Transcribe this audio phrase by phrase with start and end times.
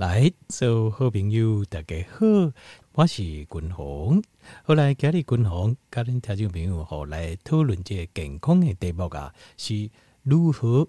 [0.00, 2.26] 来，所有好朋友大家好，
[2.94, 4.22] 我是君鸿。
[4.64, 9.90] 后来今日君鸿跟恁听众朋友好来讨论这个健康的题目啊，是
[10.22, 10.88] 如何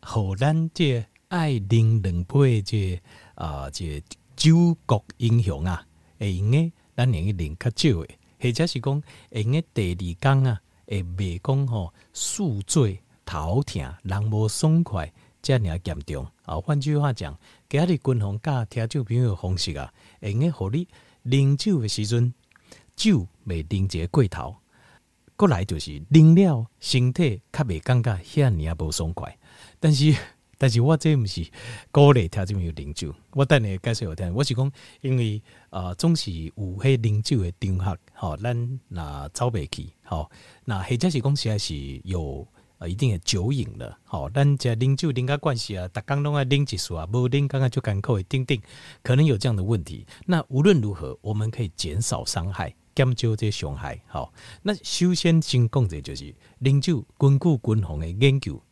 [0.00, 3.02] 让咱这爱啉两杯这
[3.34, 4.00] 啊这
[4.36, 5.84] 酒国英雄啊，
[6.20, 9.02] 会用的咱用去啉较少的，或者是讲
[9.32, 15.12] 会用的第二天啊，会袂讲吼宿醉、头痛、人无爽快。
[15.44, 16.58] 这样严重啊！
[16.58, 17.38] 换句话讲，
[17.68, 19.92] 今日军方教听众朋友方式啊，
[20.22, 20.88] 会用互你
[21.26, 22.32] 啉酒的时阵，
[22.96, 24.56] 酒未啉一个过头，
[25.36, 29.38] 过来就是啉了，身体较未感觉遐尔啊无爽快。
[29.78, 30.16] 但是，
[30.56, 31.46] 但是我这毋是
[31.92, 34.32] 鼓励听众朋友啉酒，我等下解释互听。
[34.32, 40.30] 我是讲，因为啊、总是有迄啉酒的场合，吼，咱若走袂去，吼，
[40.64, 42.48] 那或者是讲实在是有。
[42.84, 48.60] 呃，一定也酒瘾了，好，咱这啉酒啉个关系啊，逐工拢爱啉一束啊，无啉刚刚就干口会叮叮，
[49.02, 50.06] 可能有这样的问题。
[50.26, 53.98] 那无论如何，我们可以减少伤害，减少这伤害。
[54.06, 54.30] 好，
[54.62, 58.62] 那首先先讲的就是啉酒，根据军方的研究，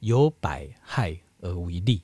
[0.00, 2.02] 有百害而无一利。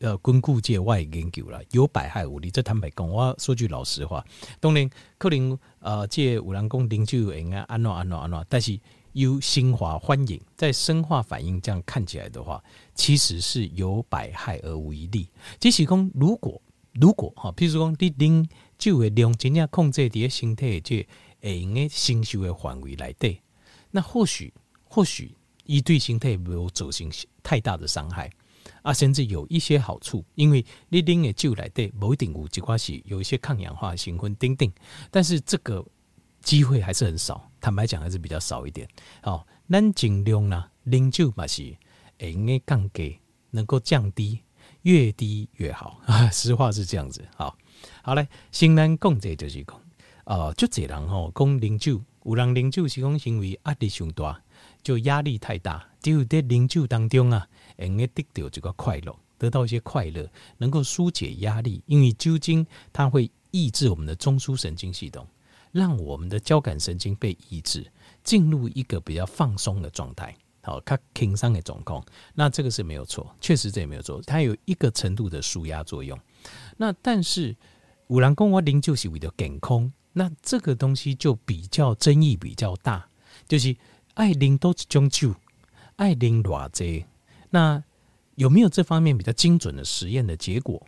[0.00, 2.50] 呃，根据这外研究了，有百害无利。
[2.50, 4.22] 这坦白讲，我说句老实话，
[4.60, 8.78] 当然可能呃，这有人讲啉酒应该安怎安怎安怎，但是。
[9.12, 12.62] 由生化反应，在生化反应这样看起来的话，
[12.94, 15.28] 其实是有百害而无一利。
[15.60, 16.60] 即是讲，如果
[16.92, 21.06] 如果哈，譬如说你啉酒的量尽量控制在身体这
[21.40, 23.40] 会用的承受的范围内底，
[23.90, 24.52] 那或许
[24.84, 27.10] 或许伊对身体没有造成
[27.42, 28.30] 太大的伤害
[28.82, 34.72] 啊，甚至有一些好处，因为你啉的酒内底不一定有几块是有一些抗氧化成分等等，
[35.10, 35.84] 但是这个。
[36.42, 38.86] 机会还是很少，坦白讲还是比较少一点。
[39.22, 41.62] 好，咱尽量呢，啉酒嘛是
[42.18, 43.18] 会，应该降低，
[43.52, 44.40] 能够降低，
[44.82, 46.00] 越低越好。
[46.32, 47.24] 实话是这样子。
[47.36, 47.56] 好，
[48.02, 49.80] 好嘞，先咱讲这就是讲，
[50.24, 54.42] 呃，就这人吼，讲啉酒，有人啉酒是讲因为压力上大，
[54.82, 60.28] 就压力太大，只有在啉酒当中啊，应该得到这个快乐，得到一些快乐，
[60.58, 65.24] 能够纾解压力，因为酒精它会抑制我们的中枢神经系统。
[65.72, 67.90] 让我们的交感神经被抑制，
[68.22, 76.16] 进入一个比较放松的状态，好，它轻松的状况，那这个是没有错，确实这也没有错，它有一个程度的舒压作用。
[76.76, 77.56] 那但是
[78.08, 83.08] 五郎公我啉酒是为了健康，那这个东西就比较争议比较大，
[83.48, 83.74] 就是
[84.14, 85.34] 爱啉多几种酒，
[85.96, 87.06] 爱啉偌济，
[87.50, 87.82] 那
[88.34, 90.86] 有没有这方面比较精准的实验的结果？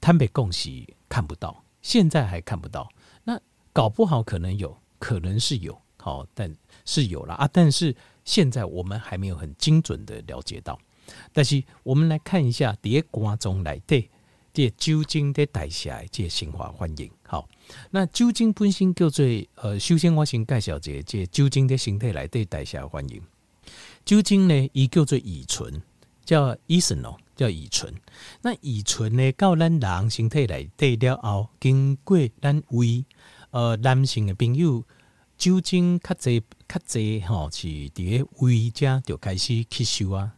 [0.00, 0.70] 坦白讲是
[1.08, 2.88] 看不到，现在还看不到。
[3.72, 7.48] 搞不好可能有，可能是有，好，但是有了啊。
[7.52, 7.94] 但是
[8.24, 10.78] 现在我们还没有很精准的了解到。
[11.32, 14.08] 但是我们来看一下，第一关中来对
[14.52, 17.10] 这酒精的代谢，这生化反应。
[17.24, 17.48] 好，
[17.90, 19.24] 那酒精本身叫做
[19.56, 23.20] 呃，首先我先介绍这这酒精的形态来对代谢反应。
[24.04, 25.82] 酒精呢，伊叫做乙醇，
[26.24, 27.92] 叫 e t h a n o 叫乙醇。
[28.42, 33.04] 那乙醇呢，到咱人身体来对了后，经过咱胃。
[33.52, 34.82] 呃，男性的朋友
[35.38, 40.34] 酒精较侪较侪吼，是伫个胃家就开始吸收啊。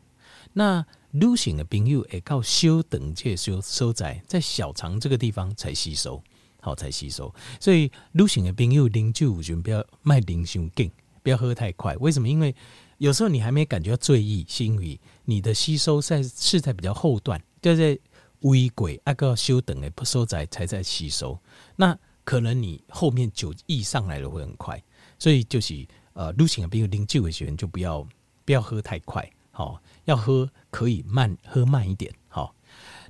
[0.53, 6.21] 那女性的朋友会到小肠这所所在，在小肠这个地方才吸收，
[6.61, 7.33] 好才吸收。
[7.61, 10.91] 所以女性的朋友啉酒就不要卖啉伤紧，
[11.23, 11.97] 不要喝太快。
[11.99, 12.29] 为什么？
[12.29, 12.53] 因为
[12.99, 17.97] 有时候你还没感觉到醉意，是因为你的吸收在是在比较后段，就在
[18.41, 21.39] 胃轨那个小肠的所在才在吸收。
[21.77, 24.83] 那可能你后面酒意上来的会很快，
[25.19, 28.07] 所以就是呃，女性朋友啉酒的时候就不要
[28.45, 32.55] 不要喝太快，好，要喝可以慢喝慢一点，好。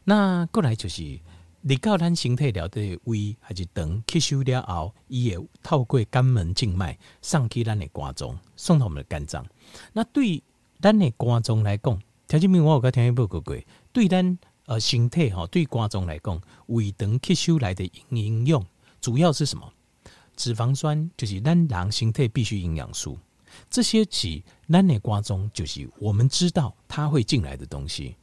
[0.04, 1.18] 那过来就是
[1.60, 9.46] 你到咱身体了的胃还是肠吸收了后，伊也透过肝门静脉上去咱的肝脏，送到我们的肝脏。
[9.92, 10.42] 那对
[10.80, 13.56] 咱的肝脏来讲，条件明我有个听一报告过，
[13.92, 18.64] 对咱呃身体哈，对肝脏来讲，胃肠吸收来的营养。
[19.04, 19.70] 主要是什么？
[20.34, 23.18] 脂肪酸就是咱人身体必需营养素，
[23.68, 28.16] 这些是咱的瓜中，就是我们知道它会进来的东西。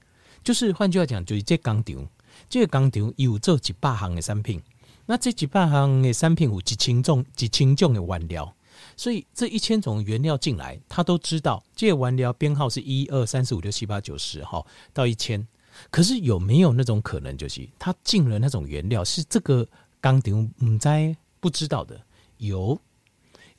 [0.43, 2.07] 就是换句话讲，就是这工厂，
[2.49, 4.59] 这个工厂有做几百项的产品，
[5.05, 8.51] 那这几百项的产品有几千种、几千种的原料，
[8.97, 15.47] 所以这一千种原料进来，他都知道这个原料编号是一二三四五六七八九十号到一千。
[15.91, 19.67] 可是有没有那种可能，就是他进了那种原料是这个？
[20.01, 22.01] 工厂唔知不知道的
[22.37, 22.79] 有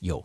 [0.00, 0.24] 有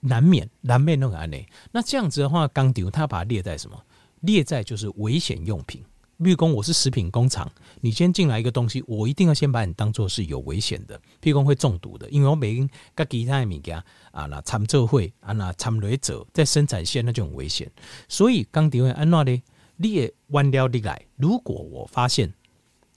[0.00, 1.46] 难免难免那个案例。
[1.72, 3.82] 那这样子的话，工厂他把它列在什么？
[4.20, 5.82] 列在就是危险用品，
[6.22, 7.50] 比如说我是食品工厂，
[7.82, 13.76] 你先进来一个东西，我一定要先把你当做是有危险的，譬如说会中毒的，因为我每跟其他的物件
[14.12, 17.70] 啊，那掺做会啊，那掺雷者在生产线那就很危险。
[18.08, 19.42] 所以刚提问安娜呢，
[19.76, 22.32] 你也弯掉你来，如果我发现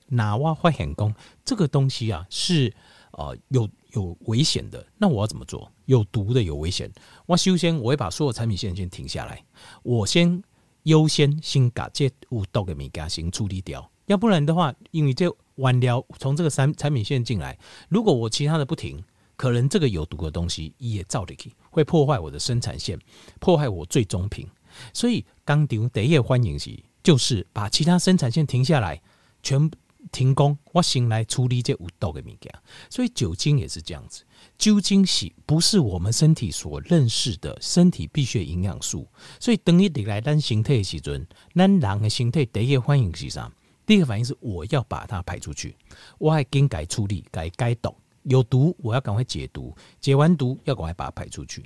[0.07, 1.13] 哪挖坏很工
[1.45, 2.73] 这个东西啊是
[3.11, 5.71] 呃有有危险的，那我要怎么做？
[5.85, 6.91] 有毒的有危险，
[7.25, 9.43] 我首先我会把所有产品线先停下来，
[9.83, 10.43] 我先。
[10.83, 17.59] 优先先把这有毒的物件先处理掉，要不然的话，因为这完了从这个产产品线进来，
[17.89, 19.03] 如果我其他的不停，
[19.35, 22.97] 可能这个有毒的东西也造进去，会破坏我的生产线，
[23.41, 24.47] 破坏我最终品。
[24.93, 29.01] 所以刚丢第一个欢迎是，就是把其他生产线停下来，
[29.43, 29.69] 全
[30.11, 32.53] 停工，我先来处理这有毒的物件。
[32.89, 34.23] 所以酒精也是这样子。
[34.57, 39.07] 酒精是不是我们身体所认识的身体必需营养素？
[39.39, 43.51] 所以等你来咱身体的时阵，咱人的身体第一个反应是啥？
[43.85, 45.75] 第一个反应是我要把它排出去，
[46.17, 51.63] 我还应该处理，该该毒有毒，我要赶快解毒，解完毒要赶快把它排出去。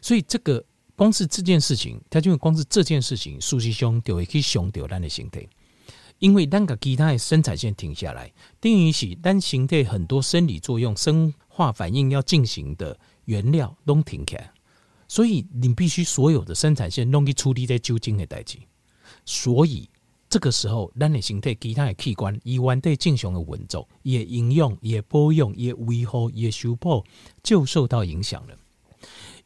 [0.00, 5.48] 所以这个光是这件事情，它就光是这件事情，苏西兄就会去伤到咱的身体，
[6.18, 11.32] 因为咱个其他的生产线停下来，等于是咱身体很多生理作用生。
[11.48, 14.36] 化反应要进行的原料都停开，
[15.08, 18.58] 所以你必须所有的生产线弄去处理在酒精的代志。
[19.24, 19.88] 所以
[20.28, 27.02] 这个时候，咱的身体其他的器官以完对正常的运作，也应用、也保养、也维护、也修补，
[27.42, 28.54] 就受到影响了。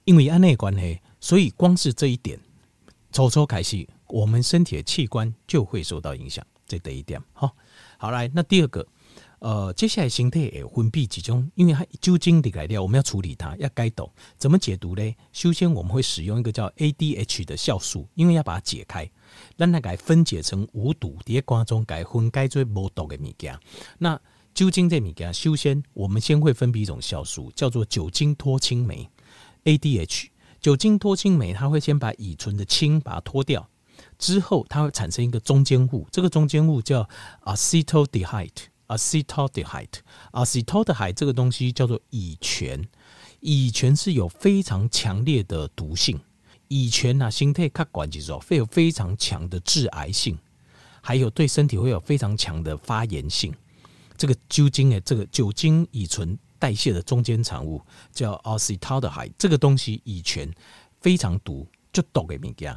[0.02, 2.40] 因为按内关系，所以光是这一点，
[3.12, 6.44] 从初开始，我们身体的器官就会受到影响。
[6.70, 7.50] 这第一点，好，
[7.99, 8.87] 好来，那第二个。
[9.40, 14.12] 呃，接下来身体也分泌几种，因为它酒精的改掉，我们要处理它，要解毒。
[14.37, 15.17] 怎么解毒呢？
[15.32, 19.11] 首先我们会使用一个叫 ADH 的酵素，因为要把它解开，
[19.56, 23.58] 让它改分解成无毒，在光中改分解做无毒的物件。
[23.96, 24.20] 那
[24.52, 29.08] 酒精这物件，首先我们先会分泌一种酵素，叫做酒精脱氢酶
[29.64, 30.26] ADH。
[30.61, 33.66] 酒精脱氢酶它会先把乙醇的氢把它脱掉，
[34.20, 37.08] 之后它会产生一个中间物，这个中间物叫
[37.44, 38.67] acetaldehyde。
[38.90, 42.88] acetaldehyde，acetaldehyde 这个东西叫做乙醛，
[43.38, 46.19] 乙醛是有非常强烈的毒性，
[46.67, 50.37] 乙醛呐，心态卡管其实会有非常强的致癌性，
[51.00, 53.55] 还有对身体会有非常强的发炎性。
[54.16, 57.81] 这个酒精诶，这个酒精乙醇代谢的中间产物
[58.12, 60.52] 叫 acetaldehyde，这个东西乙醛
[61.00, 62.76] 非常毒，就毒给物件，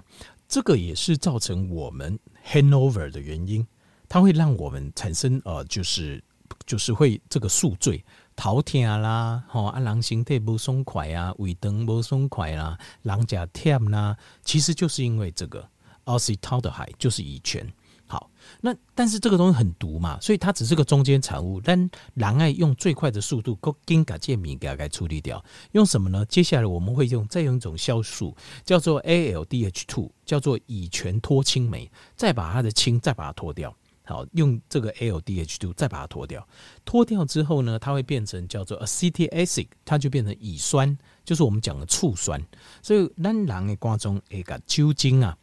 [0.53, 3.65] 这个也是造成我们 hangover 的原因。
[4.07, 6.23] 它会让我们产生呃，就是
[6.67, 8.05] 就是会这个宿醉、
[8.35, 14.15] 头痛啦，吼啊，人身体不爽快啊，胃肠不爽快啦，人家甜啦，
[14.45, 15.67] 其实就是因为这个
[16.03, 17.67] o c e t a l d e h y d e 就是乙醛。
[18.05, 18.29] 好，
[18.61, 25.43] 那但是这个东西很毒嘛，所以它只是个中间产物，但人爱用最快的速度，够紧把这米给它给处理掉。
[25.71, 26.23] 用什么呢？
[26.25, 33.75] 接下来我们会用再用一种酵素，叫做 ALDH2，叫做乙醛脱氢酶，再把它的氢再把它脱掉。
[34.05, 36.45] 好，用这个 ALDH2 再把它脱掉，
[36.83, 42.39] 脱掉之后呢，它会变成叫做 acetic acid，它就变成乙酸，就是我们讲的醋酸。
[42.81, 45.35] 所以，咱人的瓜中一个酒精啊，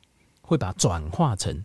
[0.43, 1.65] 会把它转化成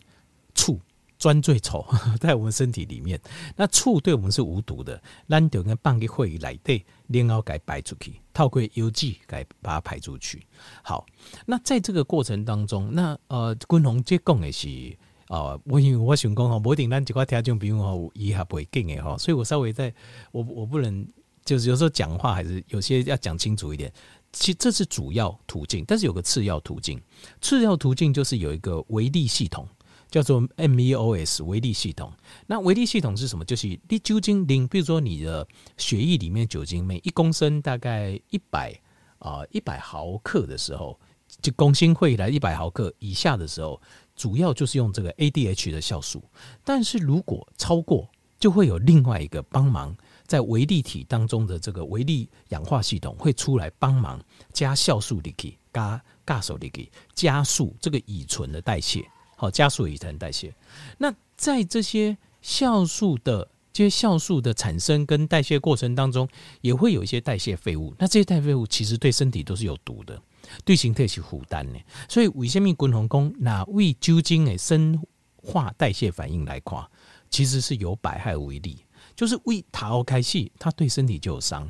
[1.26, 1.84] 醋，专最臭
[2.20, 3.20] 在我们身体里面。
[3.56, 10.46] 那醋对我们是无毒的，咱就跟放个会议来对，然后给排出去，透过邮寄给把它排出去。
[10.84, 11.06] 好，
[11.48, 14.98] 那在这个过程当中，那呃，君宏这讲的是。
[15.28, 19.92] 哦，我因为我想讲吼，不一定咱几块听众朋友吼，以下不会更诶吼，所以我稍微在，
[20.32, 21.04] 我我不能
[21.44, 23.92] 就是有时候讲话还是有些要讲清楚一点。
[24.32, 27.02] 其实这是主要途径，但是有个次要途径，
[27.42, 29.68] 次要途径就是有一个微粒系统，
[30.16, 32.10] 叫做 MEOS 微粒系统。
[32.48, 33.44] 那微粒系统是什么？
[33.44, 35.46] 就是你酒精零，比如说你的
[35.76, 38.74] 血液里面酒精每一公升大概一百
[39.20, 40.98] 啊一百毫克的时候，
[41.42, 43.82] 就公升会来一百毫克以下的时候。
[44.16, 46.24] 主要就是用这个 ADH 的酵素，
[46.64, 49.94] 但是如果超过，就会有另外一个帮忙，
[50.26, 54.18] 在微粒体当中的这个微粒氧化系统会出来帮忙
[54.54, 59.06] 加酵素里去，加加手里去加速这个乙醇的代谢，
[59.36, 60.54] 好，加速乙醇代谢。
[60.98, 66.28] 那在这些酵素的这些酵素的产生跟代谢过程当中，
[66.62, 67.94] 也会有一些代谢废物。
[68.00, 70.22] 那这些代谢废物其实对身体都是有毒的。
[70.64, 75.04] 对身体是负担的，所以为什么均衡讲，那为酒精的生
[75.36, 76.88] 化代谢反应来夸，
[77.32, 78.78] 其实是有百害为利。
[79.16, 81.66] 就是为塔奥开气，它对身体就有伤；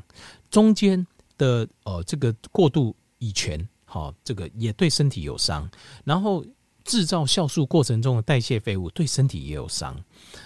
[0.50, 1.08] 中间
[1.38, 5.70] 的呃这个过度乙醛，好，这个也对身体有伤。
[6.04, 6.44] 然后
[6.86, 10.00] 制造酵素过程中的代谢废物，对身体也有伤。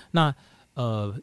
[0.10, 0.34] 那
[0.74, 1.13] 呃，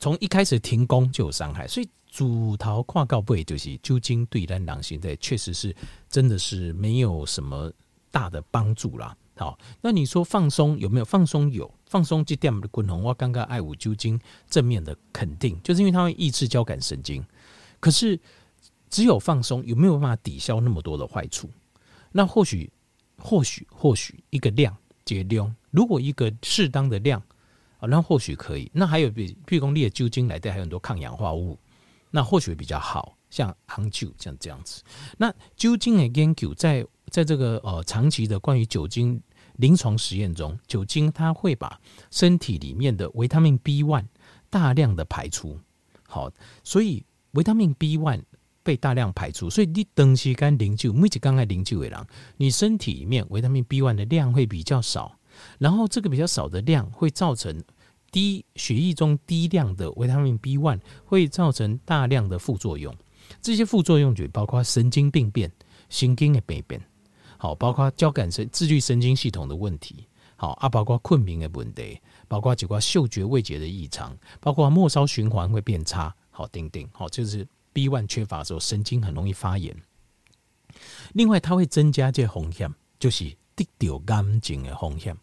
[0.00, 5.74] 从一开始停工就有伤害，所以主逃跨告不就是酒精对咱狼现在确实是
[6.08, 7.70] 真的是没有什么
[8.10, 9.16] 大的帮助啦。
[9.36, 11.50] 好，那你说放松有没有放松？
[11.50, 17.24] 有放松这点的滚红，我刚刚爱五酒精正面的肯定，就是因为它会抑制交感神经。
[17.80, 18.18] 可是
[18.88, 21.48] 只有放松有没有办法抵消那么多的坏处？
[22.12, 22.70] 那或许，
[23.22, 27.22] 或许，或许一个量节量，如果一个适当的量
[27.78, 28.70] 啊，那或许可以。
[28.74, 31.58] 那还有比，譬如说你的酒精来的还有很多抗氧化物，
[32.10, 34.82] 那或许比较好，像红酒这样这样子。
[35.16, 36.86] 那酒精的研究在。
[37.10, 39.20] 在这个呃长期的关于酒精
[39.56, 41.78] 临床实验中，酒精它会把
[42.10, 44.06] 身体里面的维他命 B one
[44.48, 45.60] 大量的排出，
[46.08, 46.32] 好，
[46.64, 48.22] 所以维他命 B one
[48.62, 55.18] 被大量排出，所以你长时间啉酒，每次刚开啉酒的人，你身体里面维他命 B one 的量会比较少，
[55.58, 57.62] 然后这个比较少的量会造成
[58.10, 62.94] 低血液中低量的维他命 B one 会造成大量的副作用，
[63.40, 65.50] 这些副作用就包括神经病变、
[65.88, 66.80] 神经的病变。
[67.38, 79.76] 好，包括交感神、自律神经系统的问题，好啊，包括困眠的问题，包括几个嗅觉味觉的异常，包括末梢循环会变差，好，等等，好，就是 B1 缺乏的时候，神经很容易发炎。
[81.14, 85.16] 另外，它会增加这风险，就是得掉肝症的风险。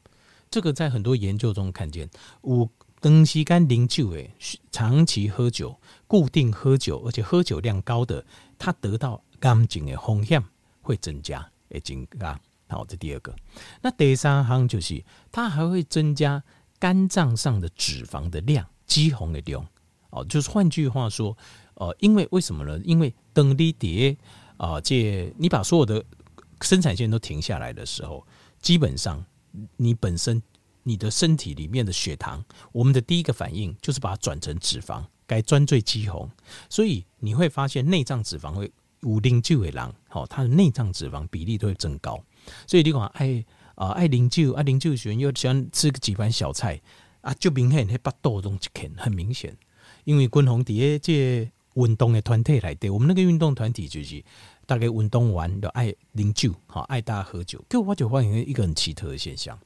[0.51, 2.09] 这个在很多研究中看见，
[2.43, 2.69] 有
[3.01, 4.31] 长时间啉酒诶，
[4.71, 8.25] 长期喝酒、固定喝酒，而且喝酒量高的，
[8.57, 10.43] 他得到肝症的风险
[10.81, 11.49] 会增加。
[11.69, 13.35] 会，增加好，这第二个。
[13.81, 16.43] 那第三项就是，它还会增加
[16.77, 19.65] 肝脏上的脂肪的量，肌红的量。
[20.09, 21.37] 哦，就是换句话说，
[21.79, 22.79] 呃，因为为什么呢？
[22.85, 24.15] 因为等你跌
[24.57, 26.05] 啊，这你把所有的
[26.61, 28.23] 生产线都停下来的时候，
[28.61, 29.25] 基本上
[29.75, 30.39] 你本身
[30.83, 36.29] 你的身体里面的血糖，我们的第一个反应就是把它转成脂肪，该专最脂肪。
[36.69, 38.71] 所以你会发现内脏脂肪会。
[39.03, 42.21] 五零九的人，好，他的内脏脂肪比例都会增高，
[42.67, 43.45] 所以你讲爱
[43.75, 46.81] 啊爱零九爱零九学员又喜欢吃个几盘小菜
[47.21, 49.55] 啊，就明显那巴肚中一片很明显，
[50.03, 51.49] 因为滚红底下这
[51.85, 54.23] 运动的团体来对，我们那个运动团体就是
[54.65, 59.57] 大概运动完就爱零九，好爱大家喝酒，结果我就发现一个很奇特的现象，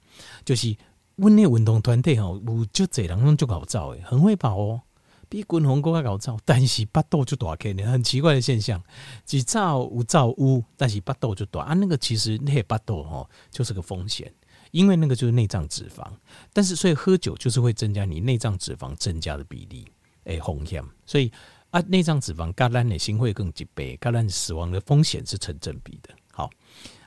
[0.46, 0.76] 就是
[1.16, 4.82] 我那运动团体吼有就这人拢就搞造诶，很会跑哦。
[5.30, 8.80] 比滚红更加搞造，但是巴肚就大开，很奇怪的现象。
[9.26, 11.74] 只造无造污，但是巴肚就大啊。
[11.74, 14.32] 那个其实那些巴肚哈就是个风险，
[14.70, 16.06] 因为那个就是内脏脂肪。
[16.52, 19.88] 但是所以喝酒就是会增加你内脏脂肪增加的比例，
[20.26, 20.84] 诶，风险。
[21.04, 21.32] 所以
[21.74, 26.14] 啊，内脏脂肪跟咱的心会更疾病，跟咱死亡的风险是成正比的。
[26.32, 26.48] 好。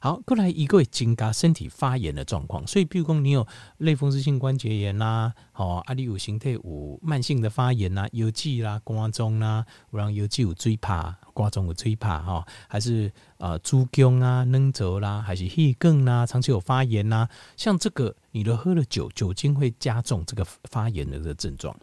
[0.00, 3.46] 好，过来一个增加身体发炎的状况，所以比如说你有
[3.78, 21.76] 类风湿性关节炎呐，好，啊，你有形态有慢性的发炎呐，腰肌啦、瓜中啦，有人腰肌有水泡，关中有水泡哈，还是呃猪胸啊、软轴啦，还是气梗啦，长期有发炎呐，像这个，你都喝了酒，酒精会加重这个发炎的这个症状。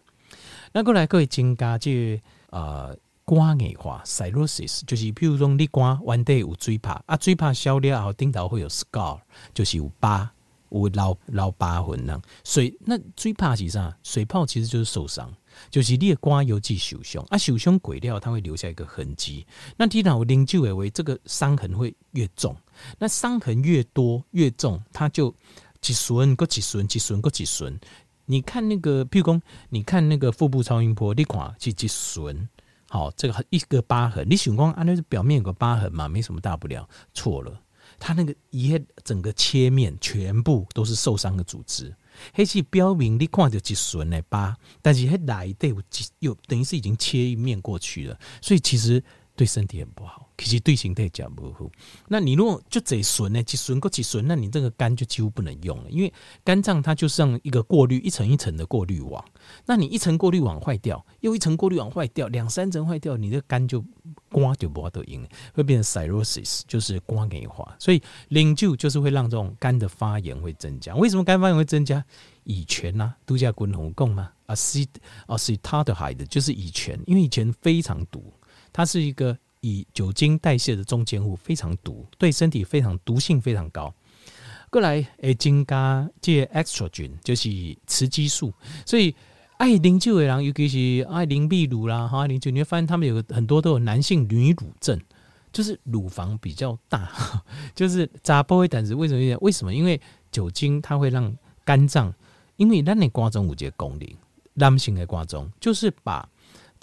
[0.72, 2.20] 那过来各位增加这
[2.54, 2.96] 呃。
[3.26, 9.18] 肝硬化 （cirrhosis） 就是，譬如说你肝原底有水泡啊，水泡消了后，顶头会有 scar，
[9.54, 10.30] 就是有疤，
[10.68, 12.20] 有老老疤痕呐。
[12.44, 13.96] 水那水泡是啥？
[14.02, 15.32] 水泡其实就是受伤，
[15.70, 19.46] 就是你的肝有记受伤啊，受伤过了，它会留下一个痕迹。
[19.78, 22.54] 那提到啉酒的话，这个伤痕会越重，
[22.98, 25.34] 那伤痕越多越重，它就
[25.86, 27.80] 一损个一损，一损个一损。
[28.26, 32.48] 你看那个，譬如说，你看那个腹部超音波，你看是一损。
[32.88, 36.88] 好，这个一个疤痕，你想讲啊，那是表面有个疤痕嘛，没什么大不了。
[37.12, 37.60] 错了，
[37.98, 41.92] 它那个一整个切面全部都是受伤的组织，
[42.32, 45.74] 黑是标明你看到一损的疤，但是还来对
[46.20, 49.02] 又等于是已经切一面过去了，所以其实
[49.36, 50.28] 对身体很不好。
[50.36, 51.70] 其实对形态讲不好，
[52.08, 56.12] 那你如果就这损呢，积损过几损，那你这个肝就几乎不能用了，因为
[56.42, 59.24] 肝脏它就像一个过滤一层一层的过滤网，
[59.64, 63.80] 那你一层过滤网坏掉，又一层过滤网坏掉，两三层坏掉，你的肝就
[64.28, 65.24] 肝就不得赢，
[65.54, 67.76] 会变成 cirrhosis，就是肝硬化。
[67.78, 70.96] 所以啉酒就是会让这种肝的发炎会增加。
[70.96, 72.04] 为什么肝发炎会增加？
[72.42, 74.86] 乙醛呐，度假滚红共嘛，啊，C
[75.26, 78.34] 啊，acetaldehyde 就是乙醛，因为乙醛非常毒，
[78.74, 79.38] 它是一个。
[79.66, 83.94] 以酒精代谢的中间物非常毒，对身体非常毒性非常高。
[84.68, 87.48] 过来诶，增加这 estrogen 就是
[87.86, 88.52] 雌激素，
[88.84, 89.16] 所以
[89.56, 95.00] 爱啉酒的人，尤其是爱啉秘鲁啦，哈，啉酒你会发现他们有很多都有男性女乳症，
[95.50, 97.10] 就是乳房比较大，
[97.74, 99.38] 就是杂波会胆子为什么？
[99.40, 99.74] 为什么？
[99.74, 99.98] 因为
[100.30, 102.12] 酒精它会让肝脏，
[102.56, 104.06] 因为咱你肝脏有这个功能，
[104.52, 106.28] 男性的肝脏就是把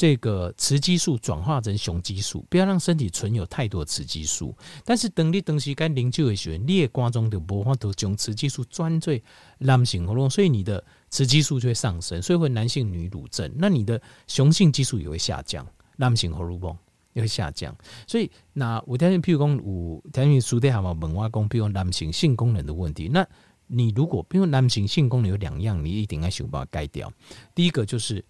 [0.01, 4.51] 这个雌激素转化成雄激素，不要让身体存有太多雌激素。
[4.83, 9.13] 但是等你东西该啉酒的时候，你的肝脏就无法度将雌激素转做
[9.59, 13.47] 男性荷尔蒙，所以你的雌激素就会上升，所以会男性女乳症。
[13.55, 15.63] 那你的雄性激素也会下降，
[15.97, 16.75] 男性荷尔蒙。
[17.13, 17.75] 也会下降，
[18.07, 23.07] 所以那我相信，譬如讲，我相信书店还有文化工，比如男性性功能的问题。
[23.07, 23.23] 那
[23.67, 27.11] 你如果比如男性性功能有两样，你一定要想办法改掉。
[27.53, 28.23] 第一个就是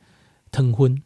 [0.51, 1.01] 疼昏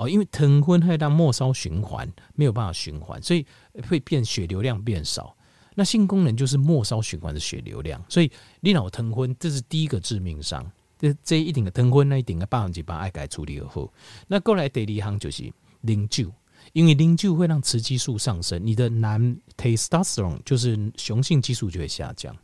[0.00, 3.44] 哦，因为疼昏会让末梢循环没有办法循环，所以
[3.86, 5.36] 会变血流量变少。
[5.74, 8.30] 那性功能就是末梢循环的血流量，所以
[8.60, 10.64] 你脑疼昏，这是第一个致命伤。
[10.98, 13.92] 这这一定的疼昏，那一定的百分之八爱该处理好。
[14.26, 15.52] 那过来第二行就是
[15.84, 16.32] 啉酒。
[16.74, 22.36] 因为啉酒会让雌激素上升，你的男 testosterone 就是雄性激素就会下降，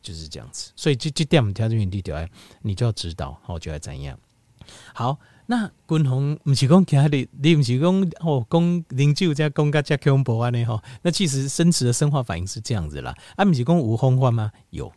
[0.00, 0.72] 就是这样子。
[0.74, 2.28] 所以这这点条件你就要
[2.62, 4.18] 你就要知道，好就要怎样。
[4.94, 5.18] 好，
[5.50, 10.82] 那君宏不是讲其他的，你不是讲哦，讲啉酒再讲个加恐怖安尼吼？
[11.00, 13.16] 那其实生殖的生化反应是这样子啦。
[13.34, 14.52] 啊，不是讲无方法吗？
[14.68, 14.92] 有。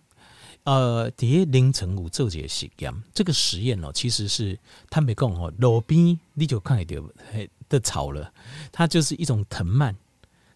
[0.66, 6.96] 呃，第一凌晨五做这个实验，这个实验哦，其实是他没讲哦，路边你就看到
[7.70, 8.34] 的草了，
[8.74, 9.96] 它就是一种藤蔓，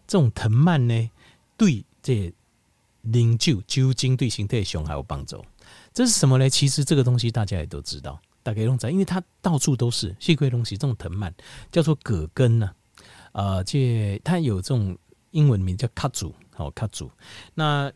[0.06, 1.10] 这种藤蔓呢，
[1.56, 2.30] 对这
[3.06, 5.42] 啉酒酒精对身体伤害有帮助。
[5.94, 6.50] 这是什么呢？
[6.50, 11.34] 其实这个东西大家也都知道，大家都知道，因为它到处都是细块东西，这种藤蔓
[11.72, 12.70] 叫做葛根呢、
[13.32, 13.62] 啊。
[13.64, 14.96] 这它有这种
[15.32, 17.10] 英文名叫卡祖，好卡祖，
[17.54, 17.92] 那。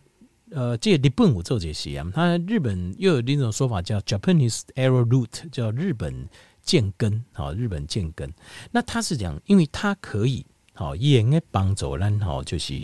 [0.52, 6.28] 呃，这日本我做这些啊，它日本又有另一种说法叫 Japanese arrowroot，叫日本
[6.60, 8.28] 箭根，好，日本箭根。
[8.72, 12.74] 那它是讲，因为它可以好，也应该帮助咱好，就是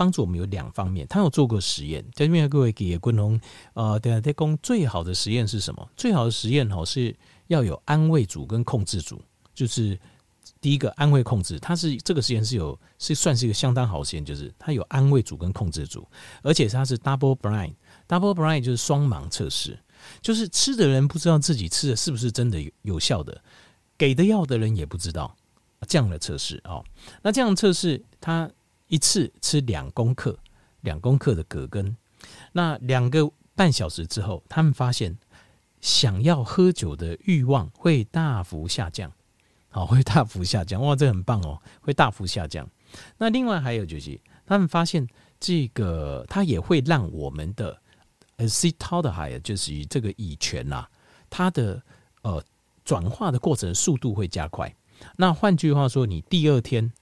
[0.00, 1.06] 帮助我们有两方面。
[1.08, 3.38] 他有做过实验，在这边各位给观众，
[3.74, 5.86] 呃，等下在讲最好的实验是什么？
[5.94, 7.14] 最好的实验哦是
[7.48, 9.20] 要有安慰组跟控制组，
[9.54, 9.98] 就是。
[10.62, 16.06] 第一个安慰控制，它是这个实验是有是算是一个相当好实验，就是它有安慰组跟控制组，
[16.42, 19.78] 而且它是 double blind，double blind 就是双盲测试，
[20.20, 23.42] 就是吃的人不知道自己吃的是不是真的有有效的，
[23.96, 25.34] 给的药的人也不知道
[25.88, 26.84] 这样的测试哦。
[27.22, 28.50] 那这样测试，它
[28.90, 30.36] 一次吃两公克，
[30.80, 31.96] 两公克的葛根，
[32.52, 35.16] 那两个半小时之后，他们发现
[35.80, 39.10] 想要喝酒的欲望会大幅下降。
[39.70, 42.68] 好，会大幅下降哇，这很棒哦，会大幅下降。
[43.16, 45.06] 那另外还有就是，他们发现
[45.38, 47.80] 这个它也会让我们的
[48.38, 50.84] acetaldehyde 就是这个乙醛呐，
[51.30, 51.80] 它的
[52.22, 52.42] 呃
[52.84, 54.74] 转化的过程速度会加快。
[55.16, 56.92] 那换句话说，你第二天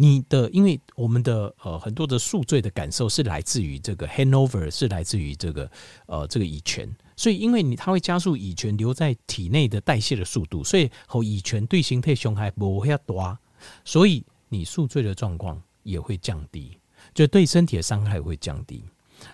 [0.00, 5.68] 你的，因为我们的呃很多的宿醉的感受是来自于这个 hangover，是来自于这个
[6.06, 6.88] 呃这个乙醛。
[7.16, 13.36] 所以，因为你它会加速乙醛留在体内的代谢的速度，所以和乙醛对身体伤害不会大，
[13.84, 16.78] 所以你宿醉的状况也会降低，
[17.12, 18.84] 就对身体的伤害会降低。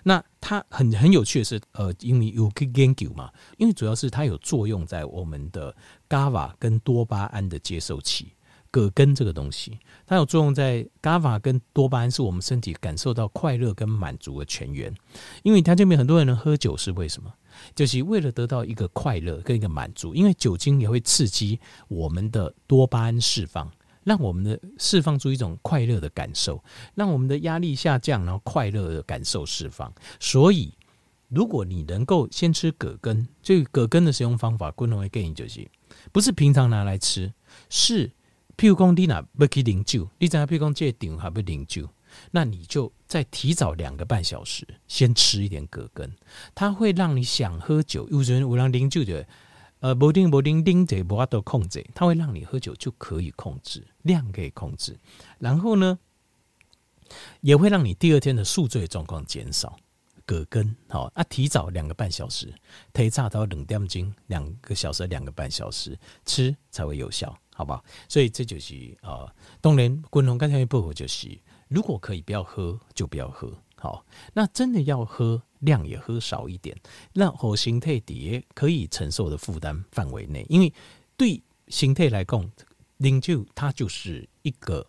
[0.01, 5.75] 那它很很有趣的是，呃，因为有个研究嘛，因为主要是它有作用在我们的
[6.09, 8.33] GABA 跟多巴胺的接受器，
[8.75, 14.93] 葛根这个东西，它有作用在 GABA 跟多巴胺，是我们身体感受到快乐跟满足的泉源。
[15.43, 17.33] 因为它这边很多人能喝酒是为什么？
[17.73, 21.57] 就是为了得到一个快乐跟一个满足，因为酒精也会刺激
[21.87, 23.71] 我们的多巴胺释放，
[24.03, 26.61] 让我们的释放出一种快乐的感受，
[26.95, 29.89] 让我们的压力下降，然后快乐的感受释放。
[30.19, 30.73] 所以，
[31.29, 35.65] 如果你能够先吃葛根，这个葛根的使用方法，共同会建议就是，
[36.11, 37.31] 不是平常拿来吃，
[37.69, 38.11] 是
[38.57, 41.89] 譬如讲你哪不去饮酒，你在譬如讲这顶还不饮酒。
[42.31, 46.15] 那你就再提早两个半小时，先吃一点葛根，
[46.53, 48.07] 它会让你想喝酒。
[48.09, 49.27] 有人有人啉酒的，
[49.81, 54.97] 呃，不定不定定这不都控制，它会让你喝酒就可以控制量，可以控制。
[55.39, 55.99] 然后呢，
[57.41, 59.77] 也会让你第二天的宿醉状况减少。
[60.25, 62.51] 葛根好啊，提早两个半小时，
[62.93, 67.81] 提早到两点钟，两个小时两个半小时吃才会有效，好吧？
[68.07, 69.27] 所以这就是呃，
[69.61, 71.39] 当然，滚龙刚才一报告就是。
[71.67, 73.51] 如果可以不要喝，就不要喝。
[73.75, 76.77] 好，那真的要喝，量也喝少一点，
[77.11, 80.45] 让后形态底可以承受的负担范围内。
[80.47, 80.71] 因为
[81.17, 82.47] 对形态来讲，
[82.97, 84.85] 饮酒它就是一个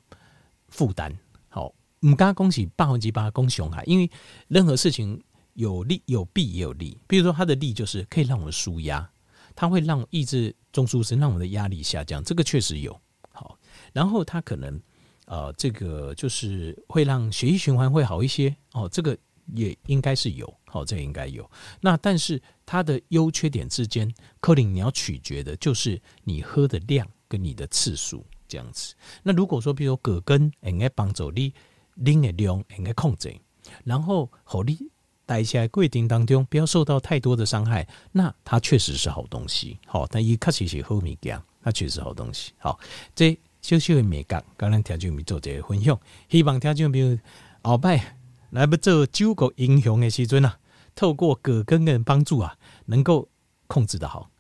[0.69, 1.11] 负担。
[1.49, 4.11] 好，唔敢恭喜百分之八恭喜哈，因为
[4.49, 5.19] 任何事情
[5.55, 6.99] 有利有弊也有利。
[7.07, 9.11] 比如说，它的利就是可以让我们舒压，
[9.57, 12.97] 它会让抑制中枢神，让我们的压力下降，这个确实有。
[13.33, 13.59] 好，
[13.92, 14.81] 然后它可能。
[15.29, 19.19] 呃，这个就是会让血液循环会好一些哦，这个
[19.57, 20.47] 也应该是有。
[20.66, 21.51] 好，这应该有。
[21.81, 28.95] 那但是它的优缺点之间，可能你要取决的就是你喝的量跟你的次数这样子。
[29.25, 31.53] 那如果说，比如葛根应该帮助你
[31.95, 33.37] 拎的量应该控制，
[33.83, 34.79] 然后好你
[35.27, 39.79] 在一些过程当中不要受到太多的伤害，那它确实是好东西。
[39.87, 42.53] 好，但一确实是好物件，它确实好东西。
[42.59, 42.79] 好，
[43.15, 45.99] 这小小的美感，刚刚听众们做这个分享，
[46.31, 47.19] 希望听众朋友
[47.62, 48.17] 后摆
[48.51, 50.57] 来不做酒国英雄的时阵啊，
[50.95, 53.29] 透过葛根的帮助啊，能够
[53.67, 54.31] 控制的好，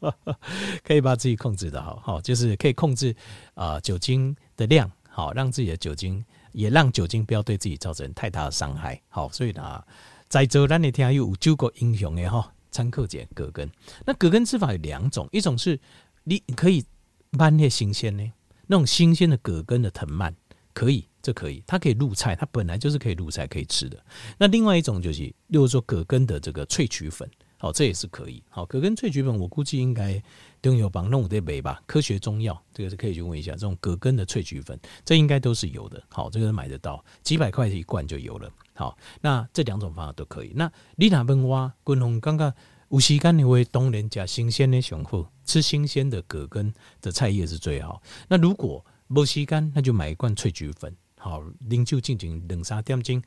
[0.84, 3.16] 可以把自己控制的好，好，就是可以控制
[3.54, 9.82] 啊、酒精的量，好，让自己的酒精也让酒精不要对自己造成太大的伤害，好，所以呢，
[10.30, 13.68] 在座咱的听有九个英雄的哈，参考者葛根。
[14.06, 15.78] 那葛根吃法有两种，一种是
[16.22, 16.84] 你可以
[17.30, 18.32] 慢些新鲜呢。
[18.68, 20.32] 那种新鲜的葛根的藤蔓
[20.72, 24.00] 可以，这可以，它可以入菜，它本来就是可以入菜可以吃的。
[24.38, 27.28] 那另外一种就是，例如说葛根的这个萃取粉，
[27.60, 28.42] 好，这也是可以。
[28.48, 30.20] 好，葛根萃取粉，我估计应该
[30.62, 31.82] 都有帮弄得买吧？
[31.86, 36.02] 科学中药这个是可以去问一下，这种葛根的萃取粉，这应该都是有的。
[36.08, 38.50] 好，这个买得到，几百块一罐就有了。
[38.72, 40.52] 好，那这两种方法都可以。
[40.54, 42.50] 那你哪问我，滚红刚刚
[42.88, 45.26] 有时间你会当然加新鲜的雄厚。
[45.44, 48.00] 吃新鲜的葛根的菜叶是最好。
[48.28, 53.20] 那如果没时间，那就买一罐萃取粉，好，零就进行冷沙点睛，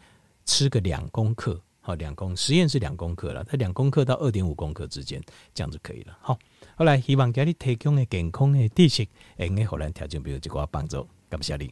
[0.46, 5.22] 吃个两公克，好，两公实验是两公克了，它两公克到二点五公克之间，
[5.54, 6.18] 这样就可以了。
[6.22, 6.40] 好，
[6.78, 9.06] 后来希望给你提供的健康的知识，
[9.38, 11.70] 会给荷兰条件比如这个帮助，感谢你。